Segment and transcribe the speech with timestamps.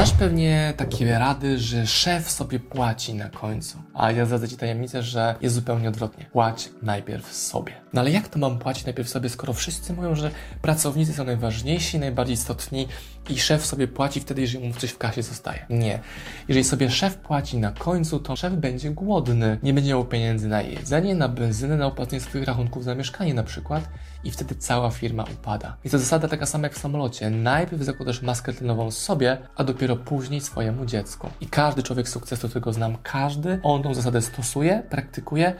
[0.00, 3.78] Znasz pewnie takie rady, że szef sobie płaci na końcu.
[3.94, 6.26] A ja zdradzę Ci tajemnicę, że jest zupełnie odwrotnie.
[6.32, 7.72] Płać najpierw sobie.
[7.92, 10.30] No ale jak to mam płacić najpierw sobie, skoro wszyscy mówią, że
[10.62, 12.88] pracownicy są najważniejsi, najbardziej istotni
[13.28, 15.66] i szef sobie płaci wtedy, jeżeli mu coś w kasie zostaje?
[15.70, 15.98] Nie.
[16.48, 19.58] Jeżeli sobie szef płaci na końcu, to szef będzie głodny.
[19.62, 23.42] Nie będzie miał pieniędzy na jedzenie, na benzynę, na opłacenie swoich rachunków za mieszkanie na
[23.42, 23.88] przykład
[24.24, 25.76] i wtedy cała firma upada.
[25.84, 27.30] Jest to zasada taka sama jak w samolocie.
[27.30, 31.28] Najpierw zakładasz maskę tlenową sobie, a dopiero później swojemu dziecku.
[31.40, 35.54] I każdy człowiek sukcesu, którego znam, każdy, on tą zasadę stosuje, praktykuje,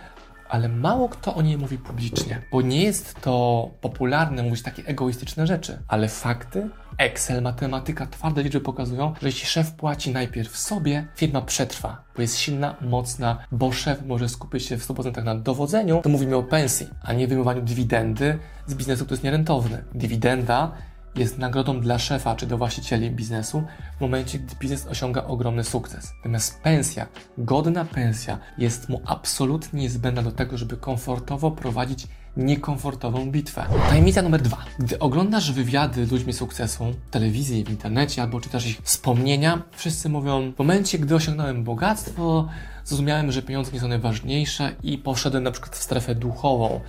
[0.51, 5.47] ale mało kto o niej mówi publicznie, bo nie jest to popularne mówić takie egoistyczne
[5.47, 5.83] rzeczy.
[5.89, 12.03] Ale fakty, Excel, matematyka, twarde liczby pokazują, że jeśli szef płaci najpierw sobie, firma przetrwa,
[12.17, 16.37] bo jest silna, mocna, bo szef może skupić się w 100% na dowodzeniu, to mówimy
[16.37, 19.85] o pensji, a nie wyjmowaniu dywidendy z biznesu, który jest nierentowny.
[19.95, 20.73] Dywidenda
[21.15, 23.63] jest nagrodą dla szefa czy do właścicieli biznesu
[23.99, 26.13] w momencie, gdy biznes osiąga ogromny sukces.
[26.17, 27.07] Natomiast pensja,
[27.39, 33.67] godna pensja jest mu absolutnie niezbędna do tego, żeby komfortowo prowadzić niekomfortową bitwę.
[33.89, 34.59] Tajemnica numer dwa.
[34.79, 40.09] Gdy oglądasz wywiady z ludźmi sukcesu w telewizji, w internecie albo czytasz ich wspomnienia, wszyscy
[40.09, 42.49] mówią, w momencie, gdy osiągnąłem bogactwo,
[42.85, 46.81] zrozumiałem, że pieniądze nie są najważniejsze i poszedłem na przykład w strefę duchową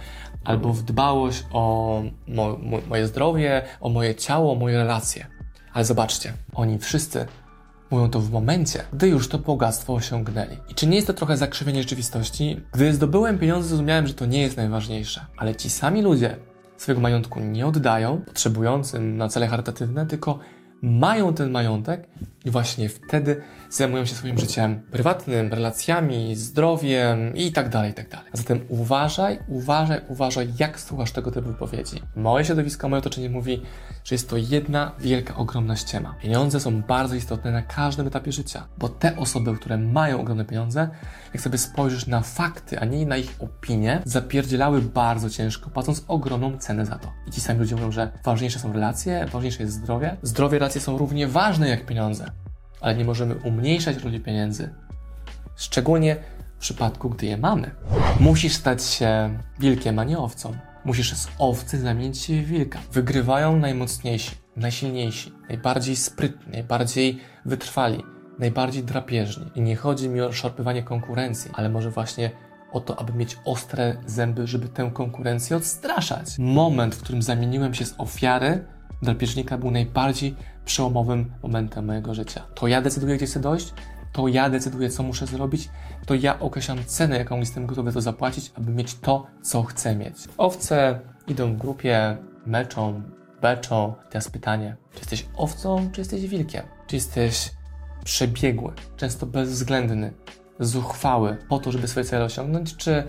[0.43, 5.27] albo w dbałość o mo mo moje zdrowie, o moje ciało, o moje relacje.
[5.73, 7.25] Ale zobaczcie, oni wszyscy
[7.91, 10.57] mówią to w momencie, gdy już to bogactwo osiągnęli.
[10.69, 12.61] I czy nie jest to trochę zakrzywienie rzeczywistości?
[12.71, 15.25] Gdy zdobyłem pieniądze, zrozumiałem, że to nie jest najważniejsze.
[15.37, 16.37] Ale ci sami ludzie
[16.77, 20.39] swojego majątku nie oddają potrzebującym na cele charytatywne, tylko
[20.81, 22.07] mają ten majątek
[22.45, 28.09] i właśnie wtedy zajmują się swoim życiem prywatnym, relacjami, zdrowiem i tak dalej, i tak
[28.09, 28.31] dalej.
[28.33, 32.01] Zatem uważaj, uważaj, uważaj, jak słuchasz tego typu wypowiedzi.
[32.15, 33.61] Moje środowisko, moje otoczenie mówi,
[34.03, 36.15] że jest to jedna wielka, ogromna ściema.
[36.21, 40.89] Pieniądze są bardzo istotne na każdym etapie życia, bo te osoby, które mają ogromne pieniądze,
[41.33, 46.57] jak sobie spojrzysz na fakty, a nie na ich opinie, zapierdzielały bardzo ciężko, płacąc ogromną
[46.57, 47.11] cenę za to.
[47.27, 50.17] I ci sami ludzie mówią, że ważniejsze są relacje, ważniejsze jest zdrowie.
[50.21, 52.30] Zdrowie, relacje są równie ważne jak pieniądze,
[52.81, 54.69] ale nie możemy umniejszać roli pieniędzy.
[55.55, 56.15] Szczególnie
[56.57, 57.71] w przypadku, gdy je mamy.
[58.19, 60.55] Musisz stać się wilkiem, a nie owcą.
[60.85, 62.79] Musisz z owcy zamienić się w wilka.
[62.91, 68.03] Wygrywają najmocniejsi, najsilniejsi, najbardziej sprytni, najbardziej wytrwali,
[68.39, 69.51] najbardziej drapieżni.
[69.55, 72.31] I nie chodzi mi o szarpywanie konkurencji, ale może właśnie
[72.71, 76.27] o to, aby mieć ostre zęby, żeby tę konkurencję odstraszać.
[76.39, 78.65] Moment, w którym zamieniłem się z ofiary
[79.01, 80.35] drapieżnika był najbardziej
[80.65, 82.43] przełomowym momentem mojego życia.
[82.55, 83.73] To ja decyduję, gdzie chcę dojść,
[84.11, 85.69] to ja decyduję, co muszę zrobić,
[86.05, 90.15] to ja określam cenę, jaką jestem gotowy to zapłacić, aby mieć to, co chcę mieć.
[90.37, 93.01] Owce idą w grupie, meczą,
[93.41, 93.93] beczą.
[94.09, 96.63] Teraz pytanie, czy jesteś owcą, czy jesteś wilkiem?
[96.87, 97.51] Czy jesteś
[98.03, 100.13] przebiegły, często bezwzględny,
[100.59, 103.03] zuchwały po to, żeby swoje cele osiągnąć, czy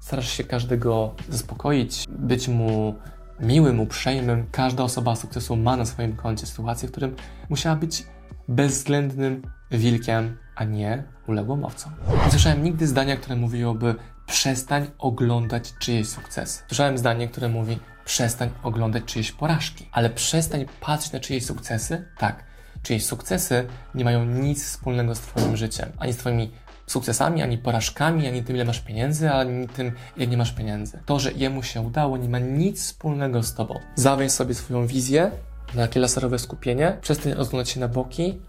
[0.00, 2.94] starasz się każdego zaspokoić, być mu
[3.42, 4.46] miłym, uprzejmym.
[4.50, 7.16] Każda osoba sukcesu ma na swoim koncie sytuację, w którym
[7.48, 8.06] musiała być
[8.48, 11.90] bezwzględnym wilkiem, a nie uległą owcą.
[12.24, 13.94] Nie słyszałem nigdy zdania, które mówiłoby
[14.26, 16.62] przestań oglądać czyjeś sukcesy.
[16.66, 22.44] Słyszałem zdanie, które mówi przestań oglądać czyjeś porażki, ale przestań patrzeć na czyjeś sukcesy, tak,
[22.82, 26.52] czyjeś sukcesy nie mają nic wspólnego z Twoim życiem, ani z Twoimi
[26.92, 30.98] sukcesami, ani porażkami, ani tym, ile masz pieniędzy, ani tym, ile nie masz pieniędzy.
[31.06, 33.80] To, że jemu się udało, nie ma nic wspólnego z Tobą.
[33.94, 35.30] Zaweź sobie swoją wizję
[35.74, 38.40] na takie laserowe skupienie, przestań rozglądać się na boki,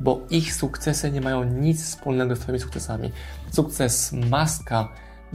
[0.00, 3.12] bo ich sukcesy nie mają nic wspólnego z Twoimi sukcesami.
[3.52, 4.88] Sukces Maska,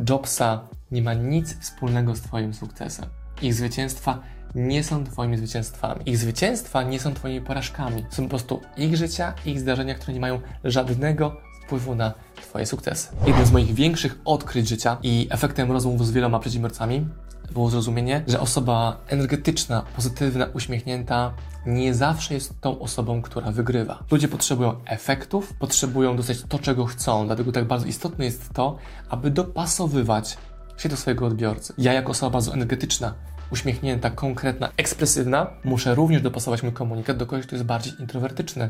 [0.09, 3.05] Jobsa nie ma nic wspólnego z Twoim sukcesem.
[3.41, 4.19] Ich zwycięstwa
[4.55, 6.01] nie są Twoimi zwycięstwami.
[6.05, 8.05] Ich zwycięstwa nie są Twoimi porażkami.
[8.09, 11.37] Są po prostu ich życia, ich zdarzenia, które nie mają żadnego
[11.71, 13.07] wpływu na Twoje sukcesy.
[13.27, 17.07] Jednym z moich większych odkryć życia i efektem rozmów z wieloma przedsiębiorcami
[17.51, 21.33] było zrozumienie, że osoba energetyczna, pozytywna, uśmiechnięta
[21.65, 24.03] nie zawsze jest tą osobą, która wygrywa.
[24.11, 28.77] Ludzie potrzebują efektów, potrzebują dostać to, czego chcą, dlatego tak bardzo istotne jest to,
[29.09, 30.37] aby dopasowywać
[30.77, 31.73] się do swojego odbiorcy.
[31.77, 33.13] Ja, jako osoba bardzo energetyczna,
[33.51, 38.69] uśmiechnięta, konkretna, ekspresywna, muszę również dopasować mój komunikat do kogoś, kto jest bardziej introwertyczny,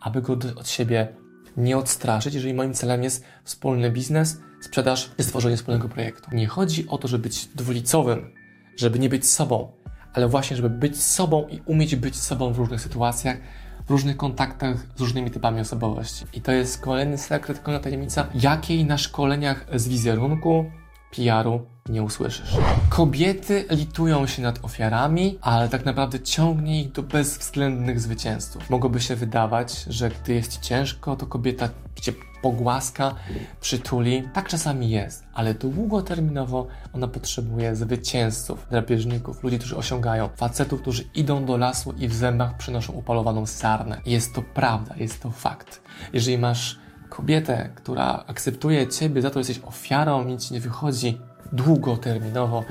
[0.00, 1.23] aby go od siebie
[1.56, 6.30] nie odstraszyć, jeżeli moim celem jest wspólny biznes, sprzedaż i stworzenie wspólnego projektu.
[6.32, 8.34] Nie chodzi o to, żeby być dwulicowym,
[8.76, 9.72] żeby nie być sobą,
[10.14, 13.36] ale właśnie, żeby być sobą i umieć być sobą w różnych sytuacjach,
[13.86, 16.24] w różnych kontaktach z różnymi typami osobowości.
[16.32, 20.64] I to jest kolejny sekret, kolejna tajemnica, jakiej na szkoleniach z wizerunku,
[21.16, 22.56] PR-u nie usłyszysz.
[22.88, 28.70] Kobiety litują się nad ofiarami, ale tak naprawdę ciągnie ich do bezwzględnych zwycięzców.
[28.70, 33.14] Mogłoby się wydawać, że gdy jest ci ciężko, to kobieta cię pogłaska,
[33.60, 34.28] przytuli.
[34.32, 41.44] Tak czasami jest, ale długoterminowo ona potrzebuje zwycięzców, drapieżników, ludzi, którzy osiągają, facetów, którzy idą
[41.44, 44.00] do lasu i w zębach przynoszą upalowaną sarnę.
[44.06, 45.82] Jest to prawda, jest to fakt.
[46.12, 46.78] Jeżeli masz
[47.08, 51.18] kobietę, która akceptuje ciebie za to, że jesteś ofiarą, nic nie wychodzi
[51.52, 52.64] długoterminowo,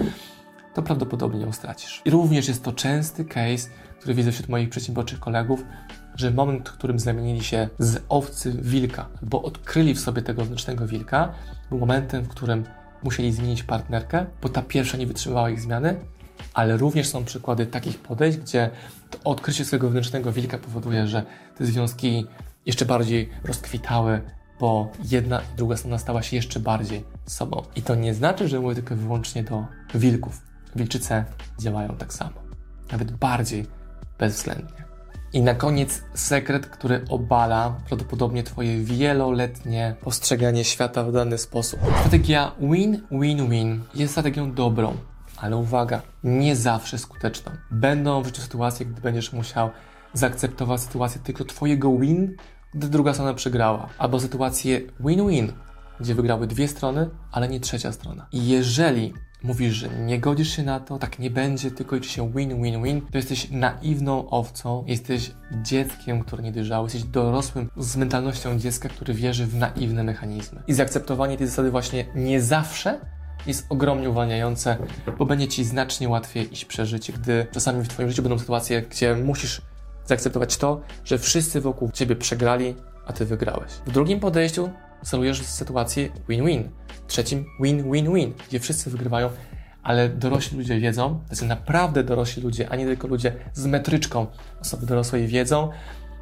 [0.74, 2.02] to prawdopodobnie ją stracisz.
[2.06, 5.64] I również jest to częsty case, który widzę wśród moich przedsiębiorczych kolegów,
[6.16, 10.42] że moment, w którym zamienili się z owcy w wilka, bo odkryli w sobie tego
[10.42, 11.34] wewnętrznego wilka,
[11.70, 12.64] był momentem, w którym
[13.04, 15.96] musieli zmienić partnerkę, bo ta pierwsza nie wytrzymywała ich zmiany,
[16.54, 18.70] ale również są przykłady takich podejść, gdzie
[19.10, 21.24] to odkrycie swojego wewnętrznego wilka powoduje, że
[21.58, 22.26] te związki
[22.66, 24.22] jeszcze bardziej rozkwitały,
[24.60, 27.64] bo jedna i druga strona stała się jeszcze bardziej sobą.
[27.76, 29.66] I to nie znaczy, że mówię tylko wyłącznie do
[29.96, 30.42] wilków.
[30.76, 31.26] Wilczyce
[31.60, 32.34] działają tak samo,
[32.92, 33.68] nawet bardziej
[34.20, 34.84] bezwzględnie.
[35.34, 41.80] I na koniec sekret, który obala prawdopodobnie Twoje wieloletnie postrzeganie świata w dany sposób.
[42.00, 44.98] Strategia win-win-win jest strategią dobrą,
[45.38, 47.52] ale uwaga, nie zawsze skuteczną.
[47.72, 49.70] Będą w życiu sytuacje, gdy będziesz musiał
[50.14, 52.36] zaakceptować sytuację tylko Twojego win,
[52.76, 55.54] gdy druga strona przegrała, albo sytuację win-win,
[56.00, 58.28] gdzie wygrały dwie strony, ale nie trzecia strona.
[58.32, 62.32] I jeżeli mówisz, że nie godzisz się na to, tak nie będzie, tylko liczy się
[62.32, 68.90] win-win-win, to jesteś naiwną owcą, jesteś dzieckiem, które nie dojrzało, jesteś dorosłym z mentalnością dziecka,
[68.90, 70.64] który wierzy w naiwne mechanizmy.
[70.68, 73.00] I zaakceptowanie tej zasady właśnie nie zawsze
[73.48, 74.78] jest ogromnie uwalniające,
[75.18, 79.16] bo będzie Ci znacznie łatwiej iść przeżyć, gdy czasami w Twoim życiu będą sytuacje, gdzie
[79.16, 79.62] musisz
[80.06, 83.72] zaakceptować to, że wszyscy wokół Ciebie przegrali, a Ty wygrałeś.
[83.86, 84.70] W drugim podejściu
[85.04, 86.70] celujesz w sytuację win-win.
[86.88, 89.30] W trzecim win-win-win, gdzie wszyscy wygrywają,
[89.84, 94.28] ale dorośli ludzie wiedzą, to są naprawdę dorośli ludzie, a nie tylko ludzie z metryczką
[94.62, 95.70] osoby dorosłej wiedzą,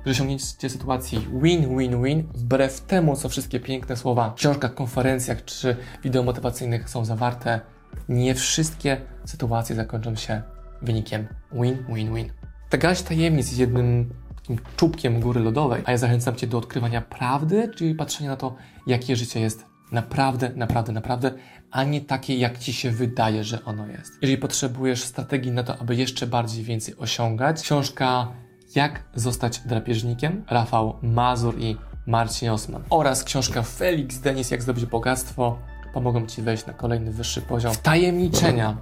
[0.06, 6.24] że osiągnięcie sytuacji win-win-win, wbrew temu, co wszystkie piękne słowa w książkach, konferencjach czy wideo
[6.24, 7.62] motywacyjnych są zawarte,
[8.10, 10.42] nie wszystkie sytuacje zakończą się
[10.82, 12.41] wynikiem win-win-win.
[12.72, 17.02] Ta gaś tajemnic jest jednym takim czubkiem góry lodowej, a ja zachęcam Cię do odkrywania
[17.02, 18.56] prawdy, czyli patrzenia na to,
[18.88, 21.32] jakie życie jest naprawdę, naprawdę, naprawdę,
[21.72, 24.14] a nie takie, jak Ci się wydaje, że ono jest.
[24.22, 28.28] Jeżeli potrzebujesz strategii na to, aby jeszcze bardziej więcej osiągać, książka
[28.76, 31.78] Jak zostać drapieżnikiem, Rafał Mazur i
[32.08, 35.60] Marcin Osman oraz książka Felix Denis Jak zdobyć bogactwo
[35.94, 38.78] pomogą Ci wejść na kolejny wyższy poziom wtajemniczenia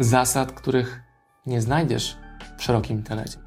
[0.00, 1.02] zasad, których
[1.46, 2.23] nie znajdziesz
[2.56, 3.43] w szerokim internecie.